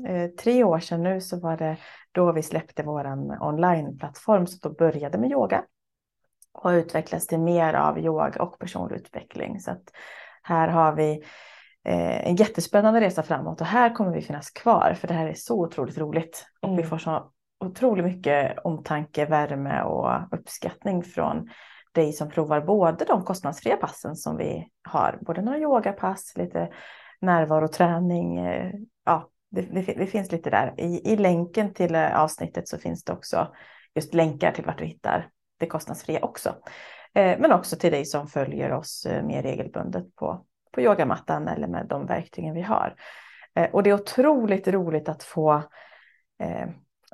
eh, 0.08 0.28
tre 0.40 0.64
år 0.64 0.80
sedan 0.80 1.04
nu, 1.04 1.22
så 1.22 1.40
var 1.40 1.58
det 1.58 1.78
då 2.12 2.32
vi 2.32 2.44
släppte 2.44 2.84
vår 2.84 3.06
onlineplattform, 3.42 4.48
så 4.48 4.70
då 4.70 4.76
började 4.76 5.18
med 5.18 5.32
yoga. 5.32 5.64
har 6.54 6.74
utvecklats 6.74 7.28
till 7.28 7.40
mer 7.40 7.74
av 7.74 8.00
yoga 8.00 8.44
och 8.44 8.60
personlig 8.60 8.96
utveckling. 8.96 9.60
Så 9.60 9.72
att 9.72 9.84
här 10.44 10.68
har 10.68 10.96
vi 10.96 11.24
eh, 11.86 12.28
en 12.28 12.36
jättespännande 12.36 13.02
resa 13.02 13.24
framåt 13.24 13.62
och 13.62 13.68
här 13.68 13.96
kommer 13.96 14.14
vi 14.14 14.22
finnas 14.22 14.50
kvar 14.50 14.96
för 15.00 15.08
det 15.08 15.14
här 15.14 15.28
är 15.28 15.34
så 15.34 15.62
otroligt 15.62 15.98
roligt. 15.98 16.46
Och 16.62 16.70
mm. 16.70 16.82
vi 16.82 16.84
får 16.84 16.98
så 16.98 17.32
otroligt 17.62 18.06
mycket 18.06 18.58
omtanke, 18.63 19.25
värme 19.25 19.82
och 19.82 20.34
uppskattning 20.39 21.03
från 21.03 21.50
dig 21.91 22.13
som 22.13 22.30
provar 22.30 22.62
både 22.62 23.06
de 23.06 23.24
kostnadsfria 23.24 23.77
passen 23.77 24.15
som 24.15 24.38
vi 24.38 24.68
har, 24.89 25.20
både 25.22 25.41
några 25.41 25.60
yogapass, 25.60 26.34
lite 26.36 26.70
närvaroträning, 27.22 28.38
eh, 28.38 28.74
ja, 29.06 29.30
det, 29.51 29.62
det, 29.62 29.82
det, 29.82 30.08
finns 30.08 30.32
lite 30.32 30.50
där. 30.50 30.74
I, 30.77 31.13
I 31.13 31.18
länken 31.18 31.74
till 31.74 31.96
eh, 31.96 32.22
avsnittet 32.22 32.68
så 32.68 32.77
finns 32.77 33.03
det 33.03 33.13
också 33.13 33.48
just 33.96 34.13
länkar 34.13 34.51
till 34.51 34.65
vart 34.65 34.77
du 34.77 34.86
hittar 34.86 35.30
det 35.60 35.65
kostnadsfria 35.65 36.20
också. 36.22 36.50
Eh, 37.13 37.39
men 37.39 37.51
också 37.51 37.75
till 37.75 37.91
dig 37.91 38.06
som 38.06 38.27
följer 38.27 38.72
oss 38.72 39.08
mer 39.24 39.44
regelbundet 39.44 40.15
på, 40.15 40.46
på 40.72 40.82
yogamattan 40.82 41.48
eller 41.48 41.68
med 41.68 41.86
de 41.89 42.06
verktygen 42.06 42.53
vi 42.53 42.62
har. 42.62 42.96
Och 43.72 43.84
det 43.84 43.89
är 43.89 43.94
otroligt 43.94 44.68
roligt 44.68 45.10
att 45.10 45.24
få 45.24 45.63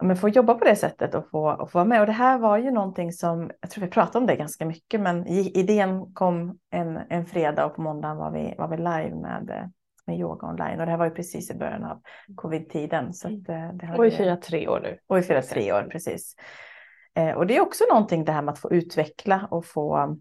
men 0.01 0.17
få 0.17 0.29
jobba 0.29 0.53
på 0.53 0.65
det 0.65 0.75
sättet 0.75 1.15
och 1.15 1.29
få, 1.29 1.51
och 1.51 1.71
få 1.71 1.77
vara 1.77 1.85
med. 1.85 2.01
Och 2.01 2.07
det 2.07 2.13
här 2.13 2.37
var 2.37 2.57
ju 2.57 2.71
någonting 2.71 3.11
som, 3.11 3.51
jag 3.61 3.69
tror 3.69 3.83
vi 3.83 3.89
pratade 3.89 4.17
om 4.17 4.25
det 4.25 4.35
ganska 4.35 4.65
mycket, 4.65 5.01
men 5.01 5.27
idén 5.27 6.13
kom 6.13 6.57
en, 6.69 6.99
en 7.09 7.25
fredag 7.25 7.65
och 7.65 7.75
på 7.75 7.81
måndagen 7.81 8.17
var 8.17 8.31
vi, 8.31 8.55
var 8.57 8.67
vi 8.67 8.77
live 8.77 9.15
med, 9.15 9.71
med 10.07 10.19
yoga 10.19 10.47
online. 10.47 10.79
Och 10.79 10.85
det 10.85 10.91
här 10.91 10.97
var 10.97 11.05
ju 11.05 11.11
precis 11.11 11.51
i 11.51 11.55
början 11.55 11.83
av 11.83 12.01
covid-tiden. 12.35 13.13
Så 13.13 13.27
att, 13.27 13.49
eh, 13.49 13.73
det 13.73 13.95
och 13.97 14.05
vi 14.05 14.11
firar 14.11 14.35
tre 14.35 14.67
år 14.67 14.79
nu. 14.83 14.97
Och 15.07 15.17
vi 15.17 15.21
firar 15.21 15.41
tre 15.41 15.73
år, 15.73 15.87
precis. 15.91 16.35
Eh, 17.15 17.31
och 17.31 17.47
det 17.47 17.57
är 17.57 17.61
också 17.61 17.83
någonting 17.89 18.25
det 18.25 18.31
här 18.31 18.41
med 18.41 18.51
att 18.51 18.59
få 18.59 18.71
utveckla 18.71 19.47
och 19.51 19.65
få 19.65 20.17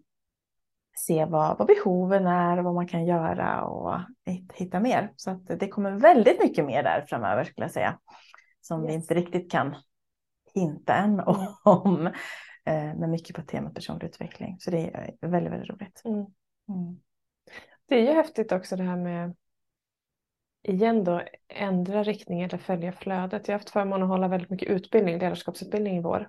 se 0.98 1.24
vad, 1.24 1.58
vad 1.58 1.66
behoven 1.68 2.26
är 2.26 2.58
och 2.58 2.64
vad 2.64 2.74
man 2.74 2.88
kan 2.88 3.06
göra 3.06 3.64
och 3.64 4.00
hitta 4.54 4.80
mer. 4.80 5.12
Så 5.16 5.30
att 5.30 5.46
det 5.46 5.68
kommer 5.68 5.90
väldigt 5.90 6.42
mycket 6.42 6.64
mer 6.64 6.82
där 6.82 7.04
framöver 7.08 7.44
skulle 7.44 7.64
jag 7.64 7.72
säga 7.72 7.98
som 8.66 8.82
yes. 8.82 8.90
vi 8.90 8.94
inte 8.94 9.14
riktigt 9.14 9.50
kan 9.50 9.76
hinta 10.54 10.94
än 10.94 11.20
mm. 11.20 11.26
om. 11.64 12.06
Eh, 12.66 12.94
men 12.96 13.10
mycket 13.10 13.36
på 13.36 13.42
temat 13.42 13.74
personlig 13.74 14.06
utveckling. 14.06 14.56
Så 14.60 14.70
det 14.70 14.90
är 14.94 15.28
väldigt, 15.28 15.52
väldigt 15.52 15.70
roligt. 15.70 16.02
Mm. 16.04 16.18
Mm. 16.68 17.00
Det 17.88 17.94
är 17.94 18.02
ju 18.02 18.12
häftigt 18.12 18.52
också 18.52 18.76
det 18.76 18.82
här 18.82 18.96
med 18.96 19.36
igen 20.62 21.04
då 21.04 21.22
ändra 21.48 22.02
riktning 22.02 22.42
eller 22.42 22.58
följa 22.58 22.92
flödet. 22.92 23.48
Jag 23.48 23.54
har 23.54 23.58
haft 23.58 23.70
förmånen 23.70 24.02
att 24.02 24.08
hålla 24.08 24.28
väldigt 24.28 24.50
mycket 24.50 24.68
utbildning, 24.68 25.18
ledarskapsutbildning 25.18 25.96
i 25.96 26.00
vår. 26.02 26.28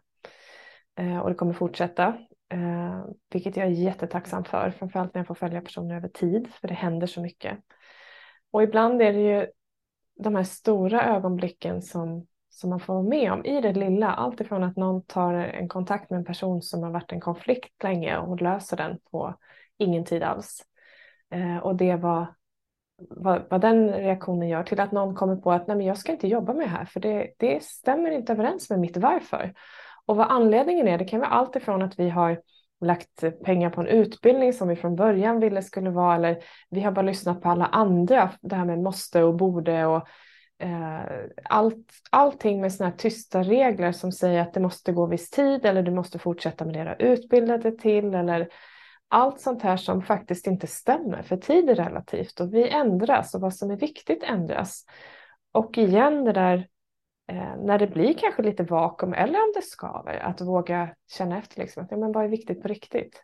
Eh, 0.96 1.20
och 1.20 1.30
det 1.30 1.36
kommer 1.36 1.54
fortsätta. 1.54 2.08
Eh, 2.50 3.06
vilket 3.34 3.58
jag 3.58 3.66
är 3.66 3.72
jättetacksam 3.72 4.44
för, 4.44 4.72
framförallt 4.72 5.14
när 5.14 5.20
jag 5.20 5.28
får 5.28 5.36
följa 5.36 5.62
personer 5.62 5.96
över 5.96 6.10
tid, 6.10 6.48
för 6.54 6.68
det 6.68 6.74
händer 6.74 7.08
så 7.08 7.22
mycket. 7.22 7.58
Och 8.52 8.64
ibland 8.64 9.02
är 9.02 9.14
det 9.14 9.20
ju 9.20 9.48
de 10.20 10.36
här 10.36 10.44
stora 10.44 11.16
ögonblicken 11.16 11.82
som, 11.82 12.28
som 12.50 12.70
man 12.70 12.80
får 12.80 12.94
vara 12.94 13.04
med 13.04 13.32
om 13.32 13.46
i 13.46 13.62
det 13.62 13.74
lilla. 13.74 14.14
Allt 14.14 14.42
ifrån 14.42 14.64
att 14.64 14.76
någon 14.76 15.04
tar 15.04 15.34
en 15.34 15.68
kontakt 15.68 16.10
med 16.10 16.18
en 16.18 16.26
person 16.26 16.62
som 16.62 16.84
har 16.84 16.92
varit 16.92 17.12
en 17.12 17.22
konflikt 17.22 17.84
länge 17.84 18.18
och 18.18 18.42
löser 18.42 18.78
den 18.78 19.00
på 19.12 19.36
ingen 19.78 20.06
tid 20.06 20.24
alls. 20.24 20.64
Eh, 21.32 21.58
och 21.58 21.76
det 21.76 21.96
var 21.96 22.28
vad, 23.10 23.42
vad, 23.50 23.62
den 23.62 23.90
reaktionen 23.90 24.50
gör 24.50 24.64
till 24.64 24.80
att 24.80 24.92
någon 24.92 25.16
kommer 25.16 25.36
på 25.36 25.52
att 25.52 25.68
Nej, 25.68 25.78
men 25.78 25.86
jag 25.86 25.98
ska 25.98 26.12
inte 26.12 26.28
jobba 26.28 26.54
med 26.54 26.66
det 26.66 26.70
här 26.70 26.86
för 26.86 27.00
det, 27.00 27.34
det 27.38 27.64
stämmer 27.64 28.12
inte 28.12 28.34
överens 28.34 28.70
med 28.70 28.80
mitt 28.80 28.98
varför. 28.98 29.54
Och 30.06 30.16
vad 30.16 30.32
anledningen 30.32 30.88
är, 30.88 30.98
det 30.98 31.06
kan 31.06 31.20
vara 31.20 31.30
allt 31.30 31.56
ifrån 31.56 31.82
att 31.82 32.00
vi 32.00 32.10
har 32.10 32.42
lagt 32.82 33.44
pengar 33.44 33.70
på 33.70 33.82
en 33.82 33.88
utbildning 33.88 34.54
som 34.54 34.68
vi 34.68 34.76
från 34.76 34.96
början 34.96 35.40
ville 35.40 35.62
skulle 35.62 35.90
vara 35.90 36.16
eller 36.16 36.38
vi 36.70 36.82
har 36.82 36.92
bara 36.92 37.06
lyssnat 37.06 37.42
på 37.42 37.50
alla 37.50 37.66
andra, 37.66 38.32
det 38.42 38.56
här 38.56 38.66
med 38.66 38.80
måste 38.80 39.24
och 39.24 39.36
borde 39.36 39.86
och 39.86 40.08
eh, 40.60 41.02
allt, 41.44 41.92
allting 42.10 42.62
med 42.62 42.74
sådana 42.74 42.92
här 42.92 42.98
tysta 42.98 43.44
regler 43.44 43.92
som 43.92 44.12
säger 44.12 44.42
att 44.42 44.54
det 44.54 44.60
måste 44.60 44.92
gå 44.92 45.06
viss 45.06 45.30
tid 45.30 45.66
eller 45.66 45.84
du 45.84 45.92
måste 45.92 46.20
fortsätta 46.20 46.66
med 46.66 46.74
det 46.74 46.84
du 46.84 46.90
har 46.90 47.14
utbildat 47.14 47.62
dig 47.62 47.78
till 47.78 48.14
eller 48.14 48.48
allt 49.10 49.42
sånt 49.42 49.62
här 49.62 49.78
som 49.78 50.02
faktiskt 50.02 50.48
inte 50.48 50.68
stämmer 50.68 51.24
för 51.24 51.38
tid 51.38 51.70
är 51.70 51.76
relativt 51.76 52.40
och 52.40 52.54
vi 52.54 52.70
ändras 52.70 53.36
och 53.36 53.42
vad 53.42 53.54
som 53.54 53.72
är 53.72 53.78
viktigt 53.78 54.24
ändras. 54.24 54.86
Och 55.52 55.78
igen 55.78 56.24
det 56.24 56.34
där 56.34 56.68
när 57.34 57.80
det 57.80 57.88
blir 57.88 58.14
kanske 58.14 58.42
lite 58.42 58.64
vakuum 58.64 59.14
eller 59.14 59.40
om 59.40 59.52
det 59.56 59.62
skaver, 59.62 60.20
att 60.20 60.42
våga 60.42 60.96
känna 61.08 61.38
efter 61.38 61.60
liksom, 61.62 61.84
att 61.84 61.92
ja, 61.92 61.98
men 61.98 62.12
vad 62.12 62.24
är 62.24 62.30
viktigt 62.30 62.62
på 62.62 62.68
riktigt? 62.68 63.24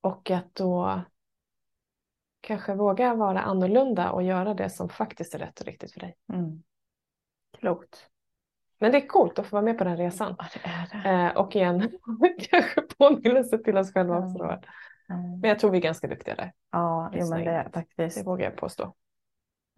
Och 0.00 0.30
att 0.30 0.54
då 0.54 1.02
kanske 2.40 2.74
våga 2.74 3.14
vara 3.14 3.40
annorlunda 3.40 4.10
och 4.10 4.22
göra 4.22 4.54
det 4.54 4.70
som 4.70 4.88
faktiskt 4.88 5.34
är 5.34 5.38
rätt 5.38 5.60
och 5.60 5.66
riktigt 5.66 5.92
för 5.92 6.00
dig. 6.00 6.16
Mm. 6.32 6.62
Klokt. 7.58 8.08
Men 8.78 8.92
det 8.92 8.98
är 8.98 9.06
coolt 9.06 9.38
att 9.38 9.46
få 9.46 9.56
vara 9.56 9.64
med 9.64 9.78
på 9.78 9.84
den 9.84 9.96
resan. 9.96 10.36
Ja, 10.38 10.46
det 10.54 10.98
det. 11.02 11.08
Eh, 11.08 11.36
och 11.36 11.56
igen, 11.56 11.98
kanske 12.50 12.80
påminnelse 12.80 13.58
till 13.58 13.76
oss 13.76 13.92
själva 13.92 14.18
också. 14.18 14.44
Mm. 14.44 15.40
Men 15.40 15.50
jag 15.50 15.58
tror 15.58 15.70
vi 15.70 15.78
är 15.78 15.82
ganska 15.82 16.08
duktiga 16.08 16.34
där. 16.34 16.52
Ja, 16.72 17.10
jo, 17.14 17.30
men 17.30 17.44
det 17.44 17.50
är 17.50 17.70
faktiskt. 17.70 18.18
Det 18.18 18.24
vågar 18.24 18.44
jag 18.44 18.56
påstå. 18.56 18.94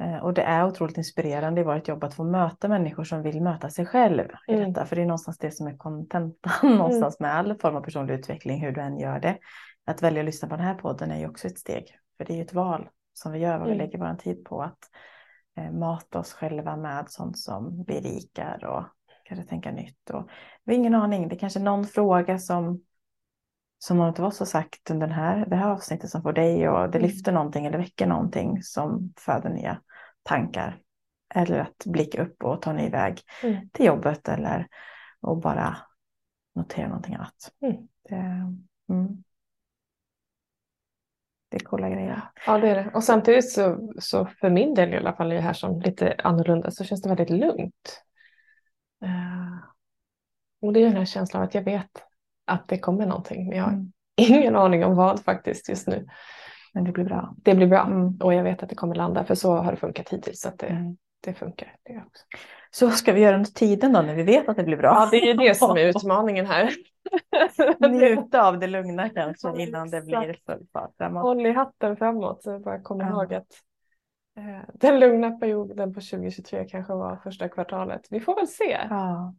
Eh, 0.00 0.16
och 0.16 0.34
det 0.34 0.42
är 0.42 0.66
otroligt 0.66 0.96
inspirerande 0.96 1.60
i 1.60 1.64
vårt 1.64 1.88
jobb 1.88 2.04
att 2.04 2.14
få 2.14 2.24
möta 2.24 2.68
människor 2.68 3.04
som 3.04 3.22
vill 3.22 3.42
möta 3.42 3.70
sig 3.70 3.86
själv 3.86 4.26
i 4.48 4.54
mm. 4.54 4.72
detta. 4.72 4.86
För 4.86 4.96
det 4.96 5.02
är 5.02 5.06
någonstans 5.06 5.38
det 5.38 5.50
som 5.50 5.66
är 5.66 5.76
kontentan 5.76 6.52
mm. 6.62 6.76
någonstans 6.76 7.20
med 7.20 7.34
all 7.34 7.58
form 7.58 7.76
av 7.76 7.80
personlig 7.80 8.14
utveckling, 8.14 8.60
hur 8.60 8.72
du 8.72 8.80
än 8.80 8.98
gör 8.98 9.20
det. 9.20 9.38
Att 9.86 10.02
välja 10.02 10.20
att 10.20 10.26
lyssna 10.26 10.48
på 10.48 10.56
den 10.56 10.64
här 10.64 10.74
podden 10.74 11.10
är 11.10 11.18
ju 11.18 11.28
också 11.28 11.46
ett 11.46 11.58
steg. 11.58 11.98
För 12.16 12.24
det 12.24 12.32
är 12.32 12.36
ju 12.36 12.42
ett 12.42 12.54
val 12.54 12.88
som 13.12 13.32
vi 13.32 13.38
gör, 13.38 13.58
vad 13.58 13.66
vi 13.66 13.74
mm. 13.74 13.86
lägger 13.86 13.98
vår 13.98 14.14
tid 14.14 14.44
på. 14.44 14.62
Att 14.62 14.78
eh, 15.56 15.72
mata 15.72 16.18
oss 16.18 16.32
själva 16.32 16.76
med 16.76 17.04
sånt 17.08 17.38
som 17.38 17.84
berikar 17.84 18.64
och 18.64 18.84
kanske 19.24 19.46
tänka 19.46 19.70
nytt. 19.70 20.10
Och, 20.10 20.28
vi 20.64 20.74
har 20.74 20.78
ingen 20.78 20.94
aning, 20.94 21.28
det 21.28 21.34
är 21.34 21.38
kanske 21.38 21.60
någon 21.60 21.86
fråga 21.86 22.38
som 22.38 22.80
som 23.78 23.96
någon 23.96 24.08
av 24.08 24.24
oss 24.24 24.38
har 24.38 24.46
sagt 24.46 24.90
under 24.90 25.06
den 25.06 25.16
här, 25.16 25.46
det 25.46 25.56
här 25.56 25.70
avsnittet 25.70 26.10
som 26.10 26.22
får 26.22 26.32
dig 26.32 26.68
och 26.68 26.90
det 26.90 26.98
mm. 26.98 27.10
lyfter 27.10 27.32
någonting 27.32 27.66
eller 27.66 27.78
väcker 27.78 28.06
någonting 28.06 28.62
som 28.62 29.12
föder 29.16 29.50
nya 29.50 29.80
tankar. 30.22 30.80
Eller 31.34 31.58
att 31.58 31.84
blicka 31.86 32.22
upp 32.22 32.44
och 32.44 32.62
ta 32.62 32.70
en 32.70 32.76
ny 32.76 32.88
väg 32.88 33.20
mm. 33.42 33.68
till 33.72 33.86
jobbet 33.86 34.28
eller 34.28 34.66
och 35.20 35.40
bara 35.40 35.76
notera 36.54 36.88
någonting 36.88 37.14
annat. 37.14 37.52
Mm. 37.60 37.88
Det, 38.08 38.14
mm. 38.94 39.24
det 41.48 41.56
är 41.56 41.60
coola 41.60 41.88
grejer. 41.88 42.22
Ja 42.46 42.58
det 42.58 42.68
är 42.68 42.74
det. 42.74 42.90
Och 42.94 43.04
samtidigt 43.04 43.52
så, 43.52 43.92
så 43.98 44.26
för 44.26 44.50
min 44.50 44.74
del 44.74 44.94
i 44.94 44.96
alla 44.96 45.12
fall, 45.12 45.28
det 45.28 45.40
här 45.40 45.52
som 45.52 45.80
lite 45.80 46.14
annorlunda, 46.24 46.70
så 46.70 46.84
känns 46.84 47.02
det 47.02 47.08
väldigt 47.08 47.30
lugnt. 47.30 48.02
Uh, 49.04 49.58
och 50.60 50.72
det 50.72 50.80
är 50.80 50.84
den 50.84 50.96
här 50.96 51.04
känslan 51.04 51.42
av 51.42 51.48
att 51.48 51.54
jag 51.54 51.62
vet 51.62 52.07
att 52.48 52.68
det 52.68 52.78
kommer 52.78 53.06
någonting. 53.06 53.48
Men 53.48 53.58
jag 53.58 53.64
har 53.64 53.72
mm. 53.72 53.92
ingen 54.16 54.56
aning 54.56 54.84
om 54.84 54.96
vad 54.96 55.20
faktiskt 55.20 55.68
just 55.68 55.88
nu. 55.88 56.06
Men 56.74 56.84
det 56.84 56.92
blir 56.92 57.04
bra. 57.04 57.34
Det 57.36 57.54
blir 57.54 57.66
bra 57.66 57.86
mm. 57.86 58.16
och 58.16 58.34
jag 58.34 58.44
vet 58.44 58.62
att 58.62 58.68
det 58.68 58.74
kommer 58.74 58.94
landa 58.94 59.24
för 59.24 59.34
så 59.34 59.56
har 59.56 59.70
det 59.70 59.76
funkat 59.76 60.08
hittills. 60.08 60.40
Så 60.40 60.48
det, 60.58 60.66
mm. 60.66 60.96
det 61.24 61.34
funkar. 61.34 61.76
Det 61.82 62.02
också. 62.06 62.24
Så 62.70 62.90
ska 62.90 63.12
vi 63.12 63.20
göra 63.20 63.36
under 63.36 63.50
tiden 63.50 63.92
då 63.92 64.02
när 64.02 64.14
vi 64.14 64.22
vet 64.22 64.48
att 64.48 64.56
det 64.56 64.64
blir 64.64 64.76
bra? 64.76 64.94
Ja, 64.94 65.08
det 65.10 65.16
är 65.16 65.26
ju 65.26 65.34
det 65.34 65.54
som 65.54 65.76
är 65.76 65.80
utmaningen 65.96 66.46
här. 66.46 66.72
Njuta 67.90 68.48
av 68.48 68.58
det 68.58 68.66
lugna 68.66 69.08
kanske 69.08 69.62
innan 69.62 69.90
det 69.90 70.02
blir 70.02 70.38
full 70.46 70.66
fart 70.72 70.90
framåt. 70.98 71.22
Håll 71.22 71.46
i 71.46 71.52
hatten 71.52 71.96
framåt 71.96 72.42
så 72.42 72.58
bara 72.58 72.80
kom 72.80 73.00
ja. 73.00 73.08
ihåg 73.08 73.34
att 73.34 73.52
eh, 74.36 74.74
den 74.74 75.00
lugna 75.00 75.30
perioden 75.30 75.94
på 75.94 76.00
2023 76.00 76.64
kanske 76.64 76.92
var 76.92 77.16
första 77.16 77.48
kvartalet. 77.48 78.06
Vi 78.10 78.20
får 78.20 78.34
väl 78.34 78.48
se. 78.48 78.78
Ja. 78.90 79.34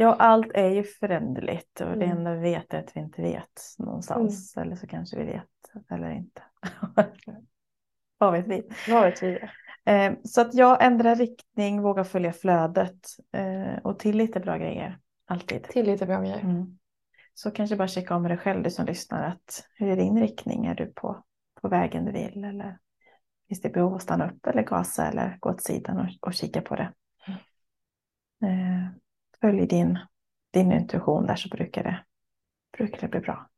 Ja, 0.00 0.14
allt 0.14 0.52
är 0.54 0.68
ju 0.68 0.84
föränderligt 0.84 1.80
och 1.80 1.86
mm. 1.86 1.98
det 1.98 2.04
enda 2.04 2.34
vi 2.34 2.40
vet 2.40 2.74
är 2.74 2.78
att 2.78 2.96
vi 2.96 3.00
inte 3.00 3.22
vet 3.22 3.62
någonstans. 3.78 4.56
Mm. 4.56 4.66
Eller 4.66 4.76
så 4.76 4.86
kanske 4.86 5.16
vi 5.16 5.24
vet 5.24 5.46
eller 5.90 6.10
inte. 6.10 6.42
Vad 8.18 8.32
vet 8.32 8.46
vi? 8.46 8.68
Vad 8.88 9.02
vet 9.02 9.22
vi? 9.22 9.38
Eh, 9.84 10.12
så 10.24 10.40
att 10.40 10.54
jag 10.54 10.84
ändrar 10.84 11.16
riktning, 11.16 11.82
vågar 11.82 12.04
följa 12.04 12.32
flödet 12.32 13.06
eh, 13.32 13.78
och 13.82 13.98
till 13.98 14.16
lite 14.16 14.40
bra 14.40 14.56
grejer. 14.56 14.98
Alltid. 15.26 15.62
Till 15.62 15.86
lite 15.86 16.06
bra 16.06 16.20
grejer. 16.20 16.40
Mm. 16.40 16.78
Så 17.34 17.50
kanske 17.50 17.76
bara 17.76 17.88
checka 17.88 18.16
om 18.16 18.22
med 18.22 18.30
dig 18.30 18.38
själv, 18.38 18.62
du 18.62 18.70
som 18.70 18.86
lyssnar, 18.86 19.22
att 19.22 19.66
hur 19.74 19.88
är 19.88 19.96
din 19.96 20.20
riktning? 20.20 20.66
Är 20.66 20.74
du 20.74 20.86
på, 20.86 21.24
på 21.62 21.68
vägen 21.68 22.04
du 22.04 22.12
vill? 22.12 22.44
Eller 22.44 22.78
finns 23.48 23.60
det 23.60 23.68
behov 23.68 23.94
att 23.94 24.02
stanna 24.02 24.30
upp 24.30 24.46
eller 24.46 24.62
gasa 24.62 25.06
eller 25.06 25.36
gå 25.40 25.50
åt 25.50 25.62
sidan 25.62 25.98
och, 25.98 26.28
och 26.28 26.34
kika 26.34 26.60
på 26.60 26.76
det? 26.76 26.92
Mm. 27.26 27.38
Eh, 28.42 28.88
följ 29.40 29.66
din, 29.66 29.98
din 30.52 30.72
intuition 30.72 31.26
där 31.26 31.36
så 31.36 31.48
brukar 31.48 31.82
det, 31.82 32.04
brukar 32.78 33.00
det 33.00 33.08
bli 33.08 33.20
bra. 33.20 33.50